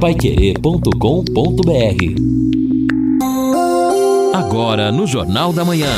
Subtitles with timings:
[0.00, 0.94] Paiquerê.com.br
[4.32, 5.90] Agora no Jornal da Manhã.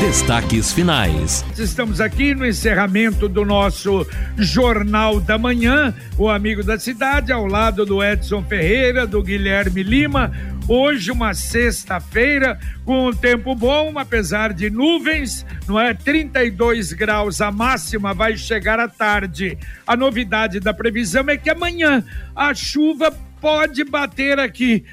[0.00, 1.44] Destaques finais.
[1.56, 4.04] Estamos aqui no encerramento do nosso
[4.36, 10.32] Jornal da Manhã, o amigo da cidade, ao lado do Edson Ferreira, do Guilherme Lima.
[10.72, 15.92] Hoje, uma sexta-feira, com um tempo bom, apesar de nuvens, não é?
[15.92, 19.58] 32 graus a máxima, vai chegar à tarde.
[19.84, 22.04] A novidade da previsão é que amanhã
[22.36, 23.10] a chuva
[23.40, 24.84] pode bater aqui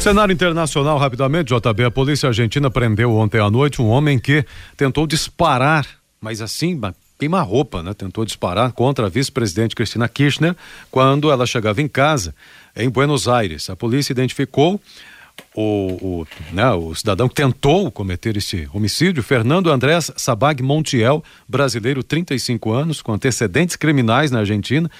[0.00, 1.84] Cenário internacional, rapidamente, JB.
[1.84, 4.44] A polícia argentina prendeu ontem à noite um homem que
[4.76, 5.86] tentou disparar,
[6.20, 6.80] mas assim,
[7.18, 7.94] queima-roupa, né?
[7.94, 10.54] Tentou disparar contra a vice-presidente Cristina Kirchner
[10.90, 12.34] quando ela chegava em casa,
[12.76, 13.70] em Buenos Aires.
[13.70, 14.80] A polícia identificou
[15.54, 22.02] o, o, né, o cidadão que tentou cometer esse homicídio, Fernando Andrés Sabag Montiel, brasileiro,
[22.02, 24.90] 35 anos, com antecedentes criminais na Argentina.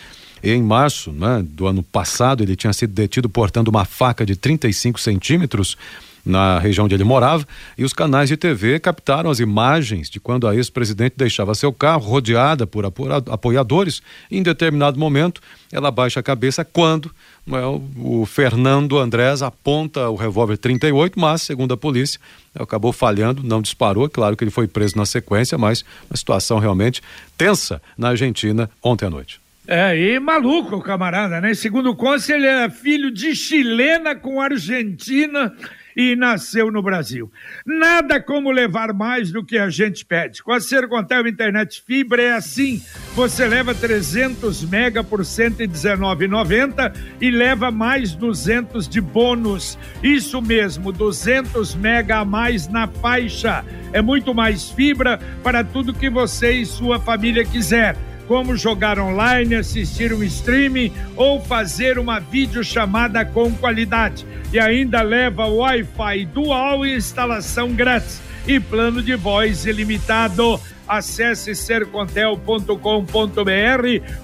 [0.42, 4.36] E em março né, do ano passado, ele tinha sido detido portando uma faca de
[4.36, 5.76] 35 centímetros
[6.24, 7.46] na região onde ele morava,
[7.76, 12.02] e os canais de TV captaram as imagens de quando a ex-presidente deixava seu carro
[12.02, 14.02] rodeada por apoiadores.
[14.30, 15.40] Em determinado momento,
[15.70, 17.10] ela baixa a cabeça quando
[17.46, 17.60] é,
[17.98, 22.18] o Fernando Andrés aponta o revólver 38, mas, segundo a polícia,
[22.54, 24.08] acabou falhando, não disparou.
[24.08, 27.02] Claro que ele foi preso na sequência, mas uma situação realmente
[27.36, 29.40] tensa na Argentina ontem à noite.
[29.66, 31.54] É, e maluco o camarada, né?
[31.54, 35.54] Segundo o cônsul, ele é filho de chilena com argentina
[35.96, 37.30] e nasceu no Brasil.
[37.66, 40.42] Nada como levar mais do que a gente pede.
[40.42, 42.82] Com a Sercontel Internet Fibra é assim.
[43.14, 49.78] Você leva 300 mega por R$ 119,90 e leva mais 200 de bônus.
[50.02, 53.64] Isso mesmo, 200 mega a mais na faixa.
[53.92, 57.96] É muito mais fibra para tudo que você e sua família quiser
[58.26, 64.26] como jogar online, assistir um streaming ou fazer uma videochamada com qualidade.
[64.52, 70.60] E ainda leva Wi-Fi dual e instalação grátis e plano de voz ilimitado.
[70.86, 72.76] Acesse sercontel.com.br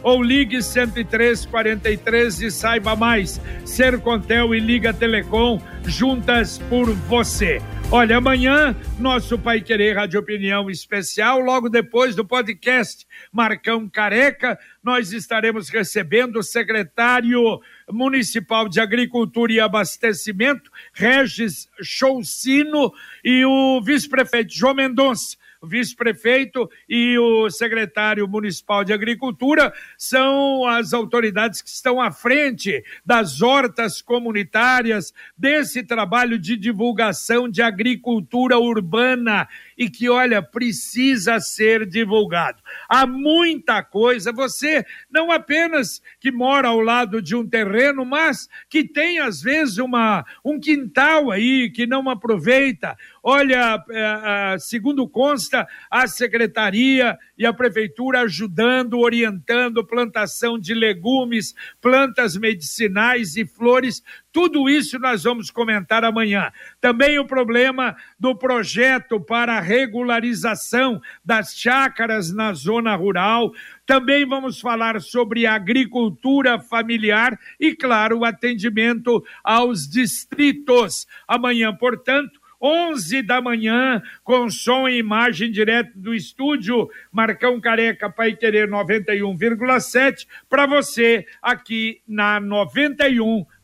[0.02, 3.40] ou ligue 10343 e saiba mais.
[3.64, 7.62] Sercontel e Liga Telecom juntas por você.
[7.92, 15.12] Olha, amanhã, nosso Pai Querer Rádio Opinião Especial, logo depois do podcast Marcão Careca, nós
[15.12, 22.92] estaremos recebendo o secretário municipal de Agricultura e Abastecimento, Regis Choucino,
[23.24, 31.60] e o vice-prefeito João Mendonça vice-prefeito e o secretário municipal de Agricultura são as autoridades
[31.60, 39.48] que estão à frente das hortas comunitárias, desse trabalho de divulgação de agricultura urbana
[39.80, 42.62] e que, olha, precisa ser divulgado.
[42.86, 48.84] Há muita coisa, você não apenas que mora ao lado de um terreno, mas que
[48.84, 52.94] tem, às vezes, uma, um quintal aí que não aproveita.
[53.22, 62.36] Olha, é, segundo consta, a secretaria e a prefeitura ajudando, orientando plantação de legumes, plantas
[62.36, 66.52] medicinais e flores, Tudo isso nós vamos comentar amanhã.
[66.80, 73.52] Também o problema do projeto para regularização das chácaras na zona rural.
[73.84, 81.08] Também vamos falar sobre agricultura familiar e, claro, o atendimento aos distritos.
[81.26, 88.36] Amanhã, portanto, 11 da manhã, com som e imagem direto do estúdio Marcão Careca Pai
[88.36, 92.38] Querer 91,7 para você aqui na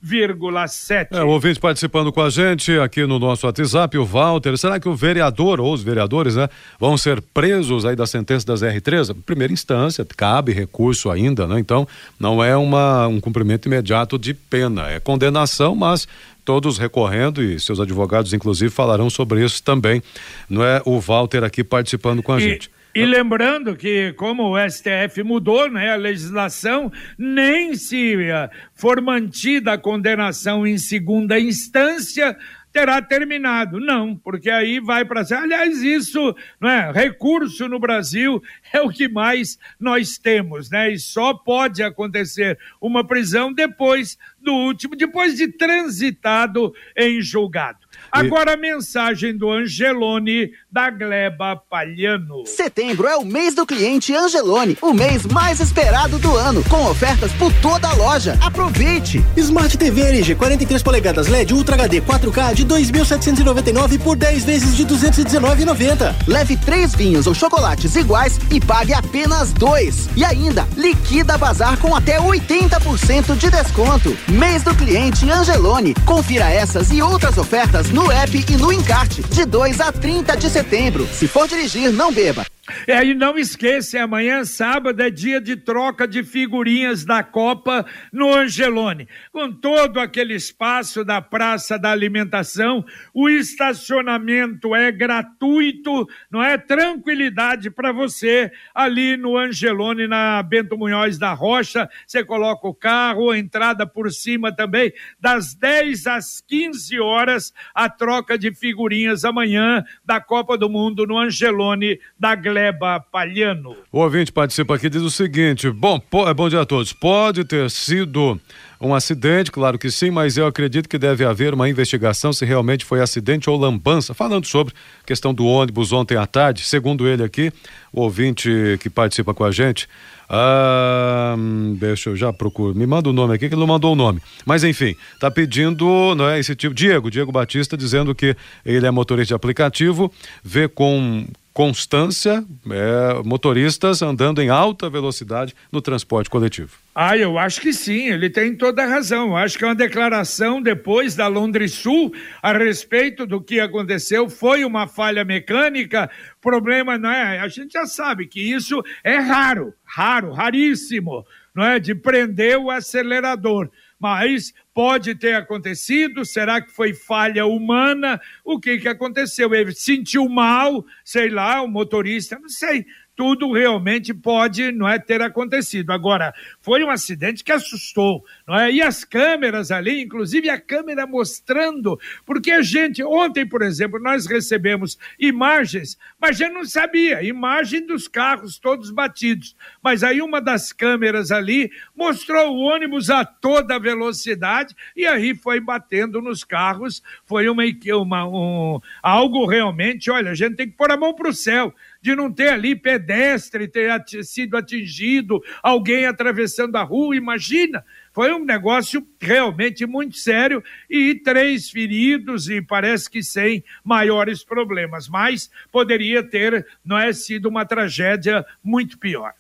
[0.07, 1.09] 91,7.
[1.11, 4.57] É, o ouvinte participando com a gente aqui no nosso WhatsApp, o Walter.
[4.57, 6.49] Será que o vereador ou os vereadores, né,
[6.79, 9.15] vão ser presos aí da sentença das R3?
[9.27, 11.59] Primeira instância, cabe recurso ainda, né?
[11.59, 11.87] Então,
[12.19, 16.07] não é uma, um cumprimento imediato de pena, é condenação, mas
[16.45, 20.01] todos recorrendo e seus advogados, inclusive, falarão sobre isso também.
[20.49, 22.76] Não é o Walter aqui participando com a e, gente.
[22.97, 29.75] E lembrando que, como o STF mudou né, a legislação, nem se uh, for mantida
[29.75, 32.35] a condenação em segunda instância,
[32.73, 33.81] terá terminado.
[33.81, 35.23] Não, porque aí vai para.
[35.31, 36.91] Aliás, isso, não é?
[36.91, 40.91] Recurso no Brasil é o que mais nós temos, né?
[40.91, 47.86] E só pode acontecer uma prisão depois do último, depois de transitado em julgado.
[48.11, 52.47] Agora a mensagem do Angelone da Gleba Palhano.
[52.47, 57.33] Setembro é o mês do cliente Angelone, o mês mais esperado do ano, com ofertas
[57.33, 58.39] por toda a loja.
[58.41, 59.25] Aproveite!
[59.37, 64.87] Smart TV LG 43 polegadas LED Ultra HD 4K de 2.799 por 10 vezes de
[64.87, 66.15] 219,90.
[66.27, 70.09] Leve três vinhos ou chocolates iguais e pague apenas dois.
[70.17, 74.17] E ainda, liquida bazar com até 80% de desconto.
[74.29, 75.95] Mês do cliente Angelone.
[76.05, 80.51] Confira essas e outras ofertas no app e no encarte, de 2 a 30 de
[80.51, 81.09] setembro.
[81.11, 82.45] Se for dirigir, não beba.
[82.87, 88.35] É, e não esqueça, amanhã, sábado, é dia de troca de figurinhas da Copa no
[88.35, 89.09] Angelone.
[89.31, 92.85] Com todo aquele espaço da Praça da Alimentação,
[93.15, 96.59] o estacionamento é gratuito, não é?
[96.59, 101.89] Tranquilidade para você ali no Angelone, na Bento Munhoz da Rocha.
[102.05, 107.89] Você coloca o carro, a entrada por cima também, das 10 às 15 horas, a
[107.89, 113.77] troca de figurinhas amanhã da Copa do Mundo no Angelone da Gleba Gleba Palhano.
[113.93, 116.91] O ouvinte participa aqui diz o seguinte: bom, é bom dia a todos.
[116.91, 118.41] Pode ter sido
[118.81, 122.83] um acidente, claro que sim, mas eu acredito que deve haver uma investigação se realmente
[122.83, 124.15] foi acidente ou lambança.
[124.15, 124.73] Falando sobre
[125.03, 127.53] a questão do ônibus ontem à tarde, segundo ele aqui,
[127.93, 128.49] o ouvinte
[128.81, 129.87] que participa com a gente.
[130.27, 131.37] Ah,
[131.79, 132.75] deixa eu já procurar.
[132.75, 134.23] Me manda o um nome aqui que ele não mandou o nome.
[134.47, 138.91] Mas enfim, tá pedindo, não é esse tipo Diego, Diego Batista dizendo que ele é
[138.91, 140.11] motorista de aplicativo,
[140.43, 141.27] vê com
[141.57, 146.77] constância é, motoristas andando em alta velocidade no transporte coletivo.
[146.95, 149.35] Ah, eu acho que sim, ele tem toda a razão.
[149.35, 152.13] Acho que é uma declaração depois da Londres Sul
[152.43, 156.11] a respeito do que aconteceu foi uma falha mecânica.
[156.43, 161.25] Problema não é, a gente já sabe que isso é raro, raro, raríssimo,
[161.55, 166.25] não é de prender o acelerador mas pode ter acontecido.
[166.25, 168.21] Será que foi falha humana?
[168.45, 169.55] O que, que aconteceu?
[169.55, 172.85] Ele sentiu mal, sei lá, o motorista, não sei
[173.17, 175.91] tudo realmente pode não é ter acontecido.
[175.91, 178.71] Agora, foi um acidente que assustou, não é?
[178.71, 184.27] E as câmeras ali, inclusive a câmera mostrando, porque a gente, ontem, por exemplo, nós
[184.27, 189.57] recebemos imagens, mas gente não sabia, imagem dos carros todos batidos.
[189.83, 195.59] Mas aí uma das câmeras ali mostrou o ônibus a toda velocidade e aí foi
[195.59, 197.65] batendo nos carros, foi uma,
[198.03, 201.75] uma um, algo realmente, olha, a gente tem que pôr a mão para o céu
[202.01, 207.85] de não ter ali pedestre ter sido atingido, alguém atravessando a rua, imagina.
[208.13, 215.09] Foi um negócio realmente muito sério e três feridos e parece que sem maiores problemas,
[215.09, 219.35] mas poderia ter não é sido uma tragédia muito pior.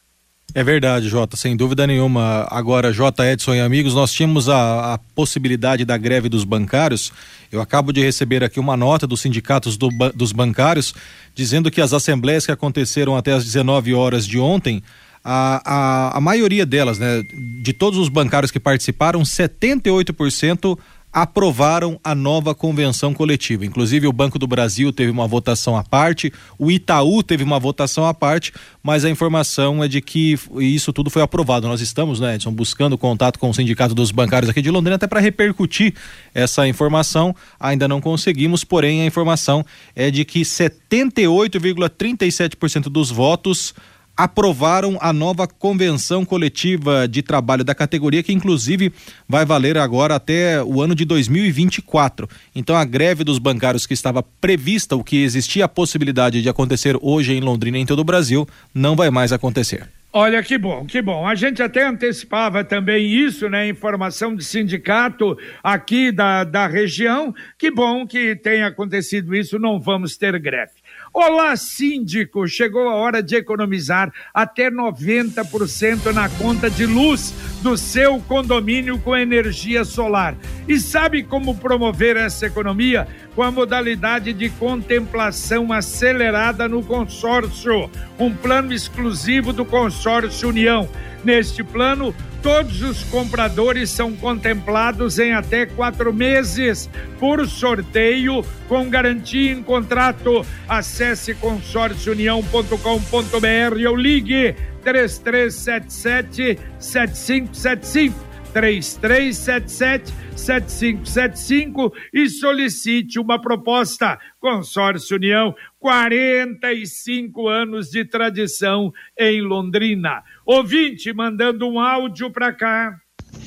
[0.57, 2.49] É verdade, Jota, sem dúvida nenhuma.
[2.51, 7.13] Agora, Jota, Edson e amigos, nós tínhamos a, a, possibilidade da greve dos bancários.
[7.53, 10.95] Eu acabo de receber aqui uma nota dos sindicatos do, dos bancários
[11.35, 14.83] dizendo que as assembleias que aconteceram até as 19 horas de ontem,
[15.23, 17.23] a, a, a maioria delas, né,
[17.61, 20.79] de todos os bancários que participaram, 78%
[21.17, 23.65] aprovaram a nova convenção coletiva.
[23.65, 28.05] Inclusive, o Banco do Brasil teve uma votação à parte, o Itaú teve uma votação
[28.05, 31.69] à parte, mas a informação é de que isso tudo foi aprovado.
[31.69, 35.07] Nós estamos, né, Edson, buscando contato com o Sindicato dos Bancários aqui de Londrina até
[35.07, 35.95] para repercutir
[36.35, 37.35] essa informação.
[37.59, 43.73] Ainda não conseguimos, porém, a informação é de que 78,37% dos votos
[44.17, 48.93] aprovaram a nova convenção coletiva de trabalho da categoria, que inclusive
[49.29, 52.29] vai valer agora até o ano de 2024.
[52.55, 56.97] Então a greve dos bancários que estava prevista, o que existia a possibilidade de acontecer
[57.01, 59.89] hoje em Londrina e em todo o Brasil, não vai mais acontecer.
[60.19, 61.27] Olha que bom, que bom.
[61.27, 63.69] A gente até antecipava também isso, né?
[63.69, 67.35] Informação de sindicato aqui da, da região.
[67.59, 70.73] Que bom que tenha acontecido isso, não vamos ter greve.
[71.19, 72.47] Olá, síndico!
[72.47, 77.33] Chegou a hora de economizar até 90% na conta de luz
[77.63, 80.37] do seu condomínio com energia solar.
[80.69, 83.09] E sabe como promover essa economia?
[83.35, 90.87] Com a modalidade de contemplação acelerada no consórcio, um plano exclusivo do consórcio União.
[91.25, 92.15] Neste plano,
[92.47, 96.89] todos os compradores são contemplados em até quatro meses
[97.19, 100.47] por sorteio com garantia em contrato.
[100.69, 108.17] Acesse consórciounião.com.br ou ligue 3377 7575
[108.53, 114.21] 3377 7575 e solicite uma proposta.
[114.39, 120.23] Consórcio União, 45 anos de tradição em Londrina.
[120.47, 122.95] Ouvinte mandando um áudio para cá.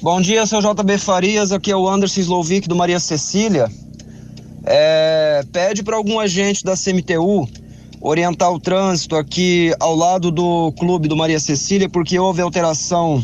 [0.02, 1.54] Bom dia, seu JB Farias.
[1.54, 3.72] Aqui é o Anderson Slovic do Maria Cecília.
[4.66, 7.48] É, pede para algum agente da CMTU
[8.02, 13.24] orientar o trânsito aqui ao lado do clube do Maria Cecília, porque houve alteração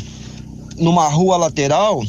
[0.77, 2.01] numa rua lateral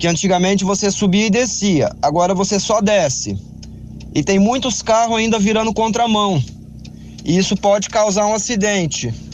[0.00, 3.38] que antigamente você subia e descia, agora você só desce.
[4.12, 6.42] E tem muitos carros ainda virando contramão.
[7.24, 9.27] E isso pode causar um acidente.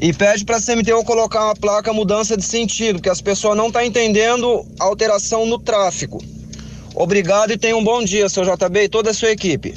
[0.00, 3.66] E pede para a CMTU colocar uma placa mudança de sentido, porque as pessoas não
[3.66, 6.22] estão tá entendendo a alteração no tráfego.
[6.94, 9.74] Obrigado e tenha um bom dia, seu JB e toda a sua equipe.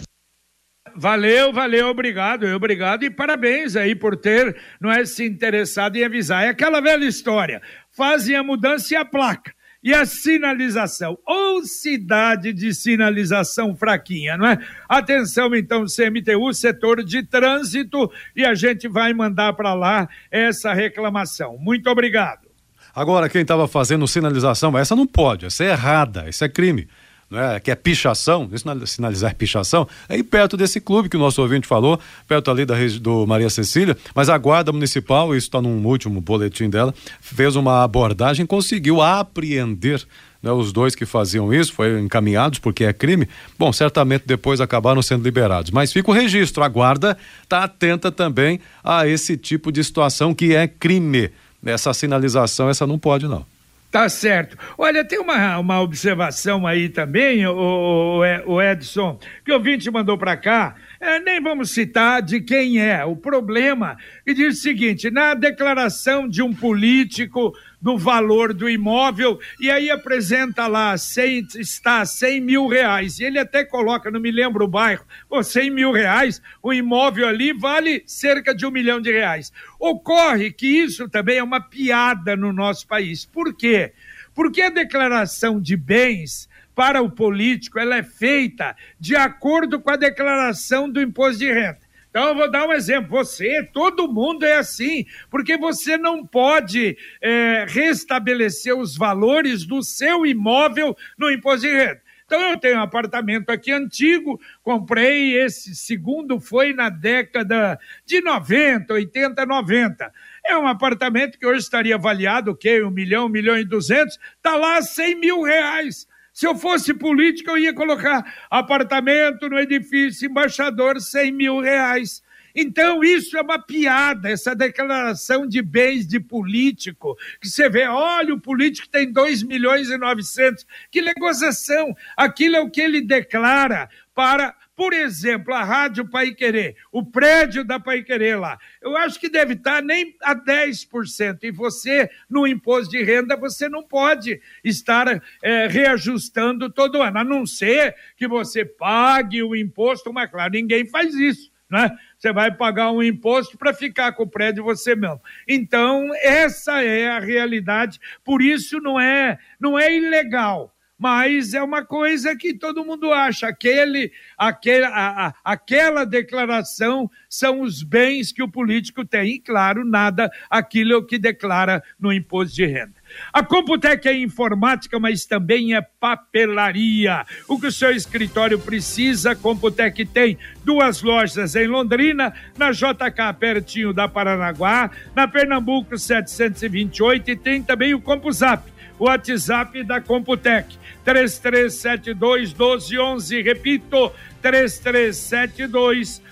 [0.95, 6.45] Valeu, valeu, obrigado, obrigado e parabéns aí por ter, não é, se interessado em avisar.
[6.45, 7.61] É aquela velha história,
[7.91, 9.51] fazem a mudança e a placa.
[9.83, 14.59] E a sinalização, ou cidade de sinalização fraquinha, não é?
[14.87, 21.57] Atenção então, CMTU, setor de trânsito, e a gente vai mandar para lá essa reclamação.
[21.57, 22.47] Muito obrigado.
[22.93, 26.87] Agora, quem estava fazendo sinalização, essa não pode, essa é errada, isso é crime
[27.31, 28.49] né, que é pichação,
[28.85, 31.97] sinalizar pichação, é aí perto desse clube que o nosso ouvinte falou,
[32.27, 36.69] perto ali da do Maria Cecília, mas a Guarda Municipal, isso está num último boletim
[36.69, 40.05] dela, fez uma abordagem, conseguiu apreender
[40.43, 45.01] né, os dois que faziam isso, foram encaminhados porque é crime, bom, certamente depois acabaram
[45.01, 45.71] sendo liberados.
[45.71, 50.53] Mas fica o registro, a guarda está atenta também a esse tipo de situação que
[50.53, 51.29] é crime.
[51.63, 53.45] Essa sinalização, essa não pode não.
[53.91, 54.57] Tá certo.
[54.77, 60.37] Olha, tem uma, uma observação aí também, o, o Edson, que o ouvinte mandou para
[60.37, 60.75] cá.
[60.97, 63.03] É, nem vamos citar de quem é.
[63.03, 69.39] O problema e diz o seguinte: na declaração de um político do valor do imóvel
[69.59, 73.19] e aí apresenta lá 100, está 100 mil reais.
[73.19, 77.27] E ele até coloca, não me lembro o bairro, oh, 100 mil reais, o imóvel
[77.27, 79.51] ali vale cerca de um milhão de reais.
[79.79, 83.25] Ocorre que isso também é uma piada no nosso país.
[83.25, 83.93] Por quê?
[84.33, 89.95] Porque a declaração de bens para o político ela é feita de acordo com a
[89.95, 91.90] declaração do imposto de renda.
[92.11, 93.09] Então, eu vou dar um exemplo.
[93.09, 100.25] Você, todo mundo é assim, porque você não pode é, restabelecer os valores do seu
[100.25, 102.01] imóvel no imposto de renda.
[102.25, 108.93] Então, eu tenho um apartamento aqui antigo, comprei esse segundo, foi na década de 90,
[108.93, 110.13] 80, 90.
[110.45, 112.83] É um apartamento que hoje estaria avaliado, o quê?
[112.83, 116.07] Um milhão, um milhão e duzentos, está lá 100 mil reais.
[116.33, 122.23] Se eu fosse político, eu ia colocar apartamento no edifício embaixador, 100 mil reais.
[122.55, 128.33] Então, isso é uma piada, essa declaração de bens de político, que você vê, olha,
[128.33, 130.65] o político tem 2 milhões e 900.
[130.89, 131.95] Que negociação!
[132.15, 137.63] Aquilo é o que ele declara para por exemplo, a Rádio Pai Querer, o prédio
[137.63, 141.37] da Pai Querer lá, eu acho que deve estar nem a 10%.
[141.43, 147.23] E você, no imposto de renda, você não pode estar é, reajustando todo ano, a
[147.23, 151.89] não ser que você pague o imposto, mas claro, ninguém faz isso, né?
[152.17, 155.21] Você vai pagar um imposto para ficar com o prédio você mesmo.
[155.47, 161.83] Então, essa é a realidade, por isso não é, não é ilegal mas é uma
[161.83, 163.47] coisa que todo mundo acha.
[163.47, 169.33] Aquele, aquele, a, a, aquela declaração são os bens que o político tem.
[169.33, 173.01] E, claro, nada aquilo que declara no imposto de renda.
[173.33, 177.25] A Computec é informática, mas também é papelaria.
[177.47, 183.33] O que o seu escritório precisa, a Computec tem duas lojas em Londrina, na JK
[183.39, 190.67] pertinho da Paranaguá, na Pernambuco 728 e tem também o CompuZap, o WhatsApp da Computec.
[191.03, 196.30] 3372 1211, repito, 3372 1211.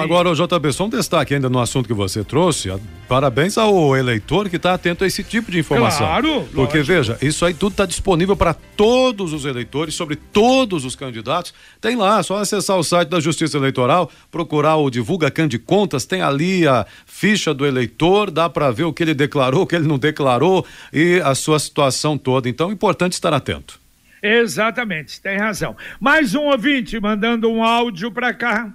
[0.00, 2.72] Agora, o JB, só um destaque ainda no assunto que você trouxe.
[3.08, 6.06] Parabéns ao eleitor que está atento a esse tipo de informação.
[6.06, 6.86] Claro, Porque, lógico.
[6.86, 11.54] veja, isso aí tudo está disponível para todos os eleitores, sobre todos os candidatos.
[11.80, 16.04] Tem lá, só acessar o site da Justiça Eleitoral, procurar o Divulga Can de Contas,
[16.04, 19.76] tem ali a ficha do eleitor, dá para ver o que ele declarou, o que
[19.76, 22.48] ele não declarou e a sua situação toda.
[22.48, 23.85] Então, é importante estar atento.
[24.22, 25.76] Exatamente, tem razão.
[26.00, 28.72] Mais um ouvinte mandando um áudio para cá.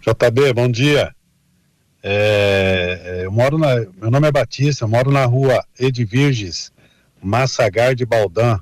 [0.00, 1.14] JB, bom dia.
[2.02, 3.74] É, eu moro na.
[4.00, 6.72] Meu nome é Batista, eu moro na rua Edvirges,
[7.22, 8.60] Massagar de Baldan.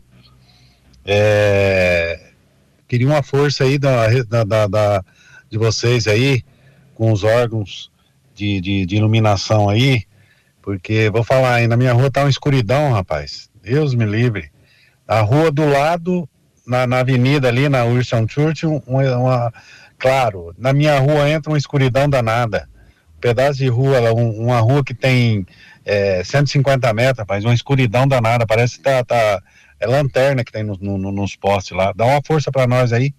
[1.04, 2.30] É,
[2.88, 5.04] queria uma força aí da, da, da- da-
[5.50, 6.42] de vocês aí,
[6.94, 7.90] com os órgãos
[8.34, 10.04] de, de, de iluminação aí,
[10.62, 13.50] porque vou falar aí, na minha rua tá uma escuridão, rapaz.
[13.62, 14.50] Deus me livre.
[15.06, 16.28] A rua do lado,
[16.66, 19.52] na, na avenida ali, na Wilson Church, um- uma, uma-
[19.98, 22.68] claro, na minha rua entra uma escuridão danada.
[23.16, 25.46] Um pedaço de rua, um- uma rua que tem
[25.86, 29.42] é, 150 metros, rapaz, uma escuridão danada, parece que tá, tá-
[29.78, 31.92] é lanterna que tem no- no- nos postes lá.
[31.94, 33.12] Dá uma força para nós aí.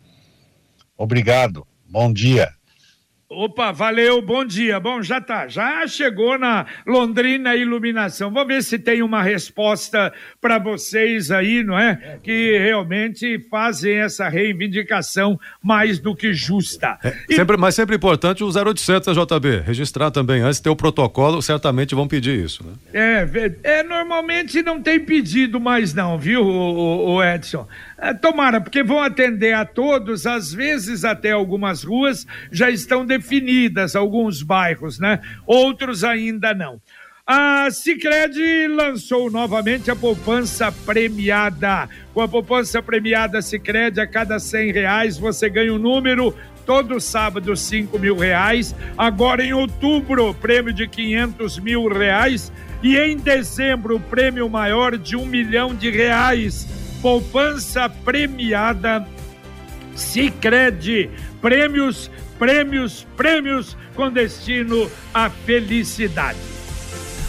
[0.98, 1.68] Obrigado.
[1.88, 2.50] Bom dia.
[3.38, 4.80] Opa, valeu, bom dia.
[4.80, 8.32] Bom, já tá, já chegou na Londrina Iluminação.
[8.32, 12.18] Vamos ver se tem uma resposta para vocês aí, não é?
[12.24, 16.98] Que realmente fazem essa reivindicação mais do que justa.
[17.30, 19.64] E- Sempre, mas sempre importante o 0800 JB.
[19.66, 22.74] Registrar também antes, ter o protocolo, certamente vão pedir isso, né?
[22.94, 23.28] É,
[23.64, 27.68] é, normalmente não tem pedido mais não, viu, o, o- o Edson?
[27.98, 33.25] É, tomara, porque vão atender a todos, às vezes até algumas ruas já estão definidas,
[33.96, 35.20] alguns bairros, né?
[35.46, 36.80] Outros ainda não.
[37.28, 41.90] A Sicredi lançou novamente a poupança premiada.
[42.14, 46.36] Com a poupança premiada Sicredi, a cada cem reais você ganha um número
[46.68, 48.76] todo sábado 5 mil reais.
[48.96, 52.52] Agora em outubro, prêmio de 500 mil reais.
[52.84, 56.68] E em dezembro, prêmio maior de um milhão de reais.
[57.02, 59.04] Poupança premiada
[59.96, 61.10] Sicredi.
[61.42, 66.38] Prêmios, prêmios, prêmios com destino à felicidade.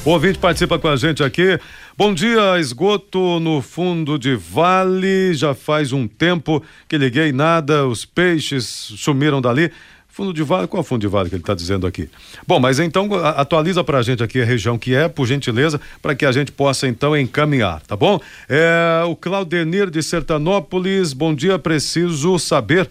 [0.05, 1.59] O ouvinte participa com a gente aqui.
[1.97, 5.35] Bom dia, esgoto no fundo de vale.
[5.35, 9.73] Já faz um tempo que liguei nada, os peixes sumiram dali.
[10.09, 12.09] Fundo de vale, qual fundo de vale que ele está dizendo aqui?
[12.47, 16.15] Bom, mas então atualiza para a gente aqui a região que é, por gentileza, para
[16.15, 18.19] que a gente possa então encaminhar, tá bom?
[18.49, 22.89] É, o Claudenir de Sertanópolis, bom dia, preciso saber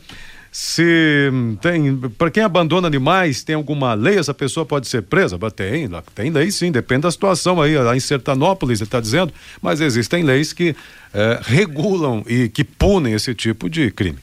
[0.57, 1.29] se
[1.61, 5.37] tem, para quem abandona animais, tem alguma lei, essa pessoa pode ser presa?
[5.51, 9.81] Tem, tem lei sim, depende da situação aí, lá em Sertanópolis ele está dizendo, mas
[9.81, 10.73] existem leis que
[11.13, 14.17] eh, regulam e que punem esse tipo de crime.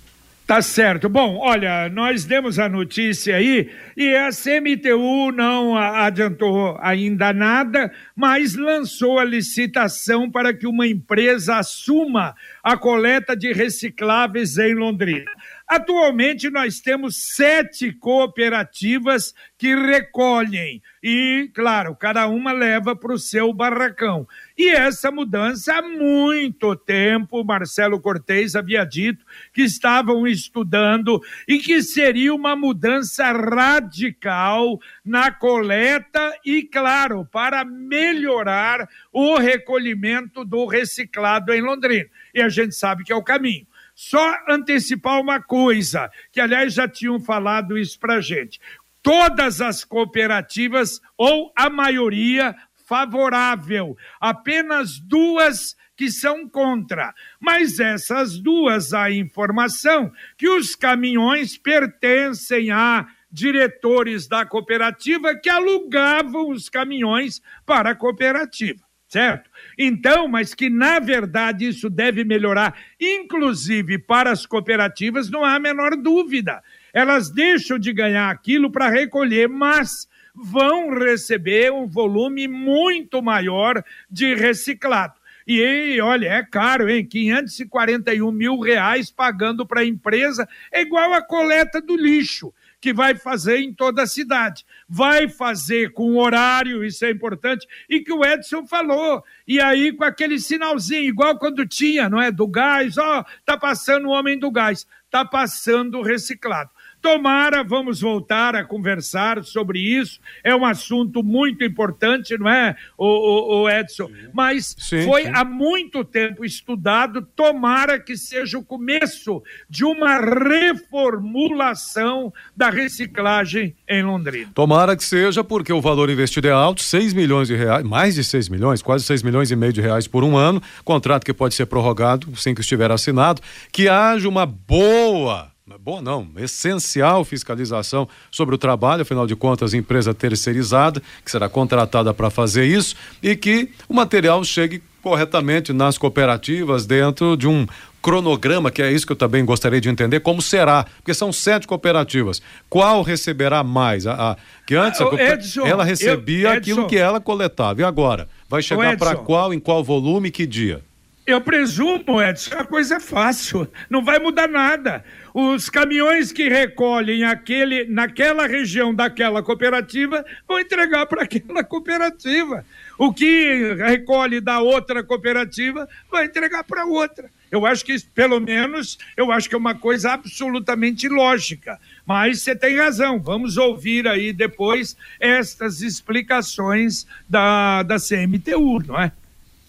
[0.47, 1.09] Tá certo.
[1.09, 8.55] Bom, olha, nós demos a notícia aí e a CMTU não adiantou ainda nada, mas
[8.55, 15.31] lançou a licitação para que uma empresa assuma a coleta de recicláveis em Londrina.
[15.67, 23.53] Atualmente nós temos sete cooperativas que recolhem e, claro, cada uma leva para o seu
[23.53, 24.29] barracão.
[24.57, 31.83] E essa mudança há muito tempo, Marcelo Cortez havia dito que estavam estudando e que
[31.83, 41.63] seria uma mudança radical na coleta e, claro, para melhorar o recolhimento do reciclado em
[41.63, 42.09] Londrina.
[42.35, 43.67] E a gente sabe que é o caminho.
[43.95, 48.61] Só antecipar uma coisa, que aliás já tinham falado isso pra gente.
[49.03, 52.55] Todas as cooperativas, ou a maioria,
[52.87, 53.97] favorável.
[54.21, 57.15] Apenas duas que são contra.
[57.39, 66.51] Mas essas duas, a informação que os caminhões pertencem a diretores da cooperativa que alugavam
[66.51, 69.51] os caminhões para a cooperativa certo?
[69.77, 75.61] Então, mas que na verdade isso deve melhorar, inclusive para as cooperativas, não há a
[75.61, 76.63] menor dúvida.
[76.95, 84.35] Elas deixam de ganhar aquilo para recolher, mas vão receber um volume muito maior de
[84.35, 85.21] reciclado.
[85.47, 87.05] E olha, é caro, hein?
[87.05, 92.51] 541 mil reais pagando para a empresa é igual a coleta do lixo
[92.83, 94.67] que vai fazer em toda a cidade.
[94.89, 99.23] Vai fazer com horário, isso é importante, e que o Edson falou.
[99.47, 102.33] E aí com aquele sinalzinho, igual quando tinha, não é?
[102.33, 106.71] Do gás, ó, tá passando o homem do gás, tá passando reciclado.
[107.03, 110.21] Tomara, vamos voltar a conversar sobre isso.
[110.45, 114.07] É um assunto muito importante, não é, o, o, o Edson?
[114.07, 114.29] Sim.
[114.33, 115.33] Mas sim, foi sim.
[115.35, 117.27] há muito tempo estudado.
[117.35, 124.53] Tomara que seja o começo de uma reformulação da reciclagem em Londrina.
[124.55, 128.23] Tomara que seja, porque o valor investido é alto, 6 milhões de reais, mais de
[128.23, 130.63] 6 milhões, quase 6 milhões e meio de reais por um ano.
[130.85, 133.43] Contrato que pode ser prorrogado sem que estiver assinado.
[133.73, 140.13] Que haja uma boa boa não, essencial fiscalização sobre o trabalho, afinal de contas, empresa
[140.13, 146.87] terceirizada, que será contratada para fazer isso, e que o material chegue corretamente nas cooperativas
[146.87, 147.67] dentro de um
[148.01, 151.67] cronograma, que é isso que eu também gostaria de entender, como será, porque são sete
[151.67, 152.43] cooperativas.
[152.69, 154.07] Qual receberá mais?
[154.07, 157.85] A, a que antes a, ah, Edson, ela recebia eu, aquilo que ela coletava, e
[157.85, 158.29] agora?
[158.49, 160.83] Vai chegar para qual, em qual volume, que dia?
[161.25, 165.05] Eu presumo, Edson, a coisa é fácil, não vai mudar nada.
[165.33, 172.65] Os caminhões que recolhem aquele, naquela região daquela cooperativa vão entregar para aquela cooperativa.
[172.99, 177.31] O que recolhe da outra cooperativa vai entregar para outra.
[177.53, 181.79] Eu acho que, pelo menos, eu acho que é uma coisa absolutamente lógica.
[182.05, 189.13] Mas você tem razão, vamos ouvir aí depois estas explicações da, da CMTU, não é?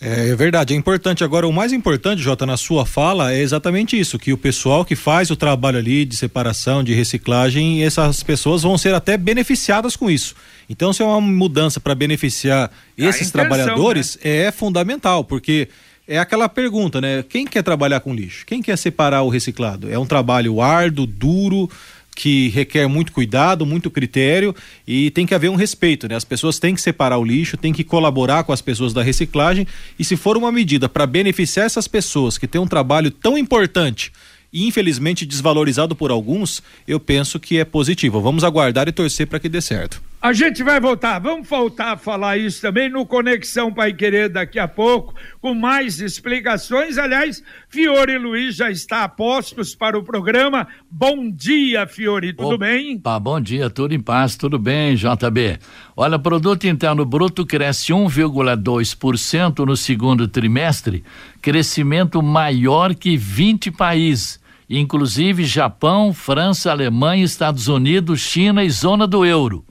[0.03, 1.23] É, é verdade, é importante.
[1.23, 4.95] Agora, o mais importante, Jota, na sua fala, é exatamente isso: que o pessoal que
[4.95, 10.11] faz o trabalho ali de separação, de reciclagem, essas pessoas vão ser até beneficiadas com
[10.11, 10.35] isso.
[10.69, 14.47] Então, se é uma mudança para beneficiar esses intenção, trabalhadores, né?
[14.47, 15.69] é fundamental, porque
[16.05, 17.23] é aquela pergunta, né?
[17.23, 18.45] Quem quer trabalhar com lixo?
[18.45, 19.89] Quem quer separar o reciclado?
[19.89, 21.69] É um trabalho árduo, duro,
[22.13, 24.55] que requer muito cuidado, muito critério
[24.87, 26.15] e tem que haver um respeito, né?
[26.15, 29.67] As pessoas têm que separar o lixo, têm que colaborar com as pessoas da reciclagem
[29.97, 34.11] e se for uma medida para beneficiar essas pessoas que têm um trabalho tão importante
[34.51, 38.21] e infelizmente desvalorizado por alguns, eu penso que é positivo.
[38.21, 40.01] Vamos aguardar e torcer para que dê certo.
[40.23, 44.57] A gente vai voltar, vamos voltar a falar isso também no Conexão Pai Querer daqui
[44.57, 46.97] a pouco, com mais explicações.
[46.97, 50.65] Aliás, Fiore Luiz já está a postos para o programa.
[50.89, 53.01] Bom dia, Fiore, tudo Opa, bem?
[53.21, 55.59] Bom dia, tudo em paz, tudo bem, JB.
[55.93, 61.03] Olha, produto interno bruto cresce 1,2% no segundo trimestre,
[61.41, 69.25] crescimento maior que 20 países inclusive Japão, França, Alemanha, Estados Unidos, China e zona do
[69.25, 69.65] euro.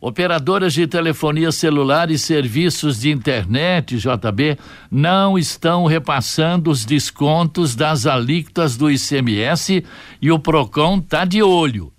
[0.00, 4.56] Operadoras de telefonia celular e serviços de internet, JB,
[4.88, 9.84] não estão repassando os descontos das alíquotas do ICMS
[10.22, 11.92] e o PROCON está de olho.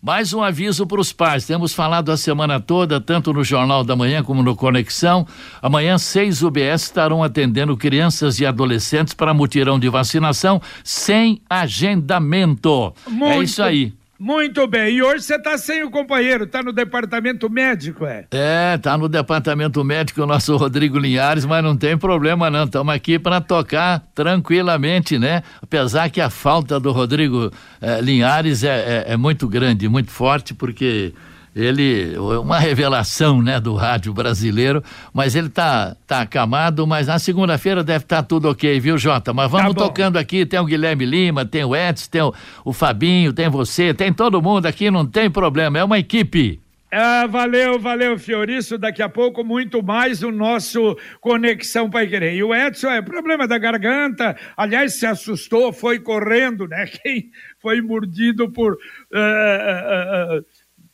[0.00, 1.44] Mais um aviso para os pais.
[1.44, 5.26] Temos falado a semana toda, tanto no Jornal da Manhã como no Conexão.
[5.60, 12.94] Amanhã, seis UBS estarão atendendo crianças e adolescentes para mutirão de vacinação sem agendamento.
[13.08, 13.92] Muito é isso aí.
[14.22, 14.96] Muito bem.
[14.96, 18.26] E hoje você está sem o companheiro, está no departamento médico, é?
[18.30, 22.64] É, está no departamento médico o nosso Rodrigo Linhares, mas não tem problema não.
[22.64, 25.42] Estamos aqui para tocar tranquilamente, né?
[25.62, 30.52] Apesar que a falta do Rodrigo eh, Linhares é, é, é muito grande, muito forte,
[30.52, 31.14] porque
[31.54, 34.82] ele uma revelação né do rádio brasileiro
[35.12, 39.32] mas ele tá tá acamado mas na segunda-feira deve estar tá tudo ok viu Jota
[39.32, 42.32] mas vamos tá tocando aqui tem o Guilherme Lima tem o Edson tem o,
[42.64, 46.60] o Fabinho tem você tem todo mundo aqui não tem problema é uma equipe
[46.92, 48.76] ah, valeu, valeu, Fioriço.
[48.76, 52.34] Daqui a pouco, muito mais o nosso Conexão Pai Querer.
[52.34, 54.36] E o Edson é problema da garganta.
[54.56, 56.86] Aliás, se assustou, foi correndo, né?
[57.00, 58.72] Quem foi mordido por.
[58.72, 60.44] Uh, uh, uh,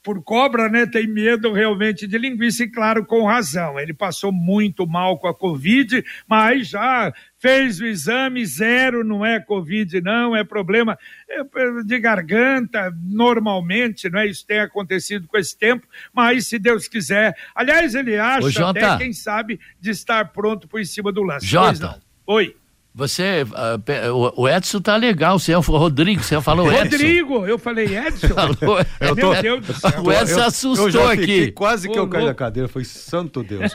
[0.07, 3.77] por cobra, né, tem medo realmente de linguiça e claro, com razão.
[3.77, 9.41] Ele passou muito mal com a Covid, mas já fez o exame zero, não é
[9.41, 10.97] Covid não, é problema
[11.29, 11.43] é,
[11.85, 14.29] de garganta, normalmente, não é?
[14.29, 17.37] Isso tem acontecido com esse tempo, mas se Deus quiser.
[17.53, 21.45] Aliás, ele acha Ô, até, quem sabe, de estar pronto por em cima do lance.
[21.45, 22.01] Jota.
[22.25, 22.55] Oi.
[22.99, 26.83] Você, uh, o Edson tá legal, você é o Rodrigo, você falou Edson.
[26.85, 28.29] Rodrigo, eu falei Edson.
[28.33, 30.03] Falou- Eu tô- Meu Deus do céu.
[30.03, 31.53] O Edson eu, assustou eu já aqui.
[31.53, 32.67] Quase que eu caí da cadeira.
[32.71, 33.71] Foi santo Deus.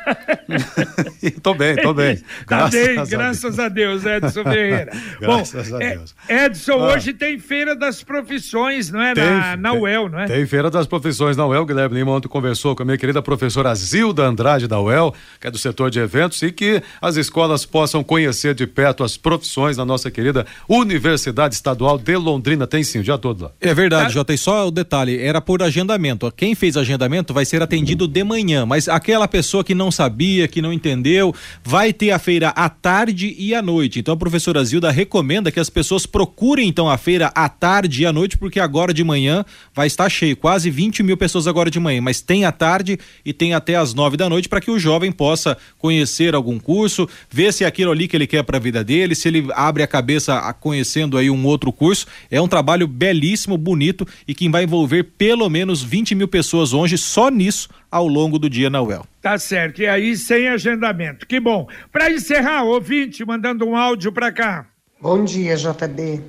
[1.44, 2.20] tô bem, tô bem.
[2.48, 4.92] Tá bem, a graças a Deus, Edson Ferreira.
[5.20, 6.16] Graças Bom, a é, Deus.
[6.28, 6.94] Edson, Ah.
[6.94, 9.14] hoje tem Feira das Profissões, não é?
[9.14, 10.26] Tem, na, na tem- UEL, não é?
[10.26, 11.64] Tem Feira das Profissões na UEL.
[11.66, 15.52] Guilherme Lima ontem conversou com a minha querida professora Zilda Andrade da UEL, que é
[15.52, 19.86] do setor de eventos, e que as escolas possam conhecer de perto as profissões na
[19.86, 22.68] nossa querida Universidade Estadual de Londrina.
[22.68, 23.52] Tem sim, o dia todo lá.
[23.60, 24.34] É verdade, Jota.
[24.34, 26.32] E só o detalhe, era por agendamento.
[26.36, 30.62] Quem fez agendamento vai ser atendido de manhã, mas aquela pessoa que não sabia, que
[30.62, 34.00] não entendeu, vai ter a feira à tarde e à noite.
[34.00, 38.06] Então a professora Zilda recomenda que as pessoas procurem então a feira à tarde e
[38.06, 39.44] à noite, porque agora de manhã
[39.74, 43.34] vai estar cheio, quase 20 mil pessoas agora de manhã, mas tem à tarde e
[43.34, 47.52] tem até às nove da noite para que o jovem possa conhecer algum curso, ver
[47.54, 49.88] se é aquilo ali que ele quer para a vida dele, se ele abre a
[49.88, 52.06] cabeça a- conhecendo aí um outro curso.
[52.30, 56.98] É um trabalho belíssimo, bonito e que vai envolver pelo menos 20 mil pessoas hoje
[56.98, 59.06] só nisso ao longo do dia na UEL.
[59.22, 61.26] Tá certo, e aí sem agendamento.
[61.28, 61.68] Que bom.
[61.92, 64.66] Para encerrar, ouvinte, mandando um áudio para cá.
[65.02, 66.22] Bom dia, JB.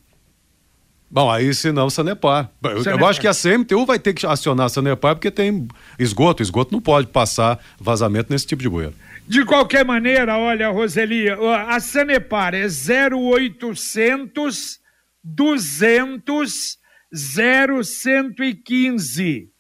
[1.15, 2.51] Bom, aí se não, Sanepar.
[2.65, 3.11] Eu- Eu Sanepar.
[3.11, 6.43] acho que a CMTU vai ter que acionar a Sanepar porque tem esgoto.
[6.43, 8.95] Esgoto não pode passar vazamento nesse tipo de bueiro.
[9.29, 14.81] de qualquer maneira, olha, Roseli, a Sanepar é 0800
[15.23, 16.79] 200
[17.13, 19.51] 0115.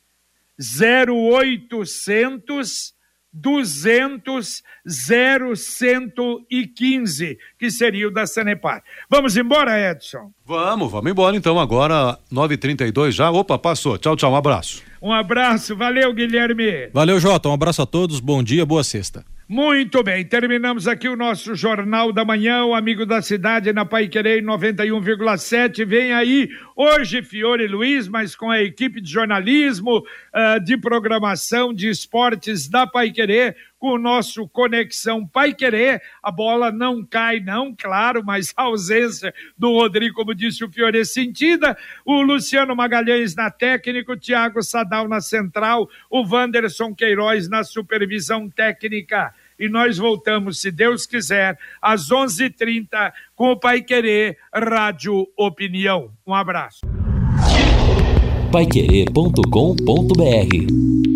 [0.58, 2.91] 0800
[3.32, 8.82] 200 0115, que seria o da Sanepar.
[9.08, 10.30] Vamos embora, Edson?
[10.44, 11.58] Vamos, vamos embora então.
[11.58, 13.30] Agora, 9h32 já.
[13.30, 13.96] Opa, passou.
[13.96, 14.32] Tchau, tchau.
[14.32, 14.82] Um abraço.
[15.00, 16.88] Um abraço, valeu, Guilherme.
[16.92, 17.48] Valeu, Jota.
[17.48, 19.24] Um abraço a todos, bom dia, boa sexta.
[19.52, 24.08] Muito bem, terminamos aqui o nosso Jornal da Manhã, o Amigo da Cidade na Pai
[24.08, 25.84] Querer 91,7.
[25.84, 31.90] Vem aí hoje Fiore Luiz, mas com a equipe de jornalismo, ah, de programação, de
[31.90, 36.00] esportes da Pai Querer, com o nosso Conexão Pai Querer.
[36.22, 41.00] A bola não cai, não, claro, mas a ausência do Rodrigo, como disse o Fiore,
[41.00, 41.76] é sentida.
[42.06, 48.48] O Luciano Magalhães na técnica, o Thiago Sadal na central, o Wanderson Queiroz na supervisão
[48.48, 56.10] técnica e nós voltamos, se Deus quiser, às 11h30 com o Pai Querer Rádio Opinião.
[56.26, 56.80] Um abraço.
[58.50, 61.11] Paiquerê.com.br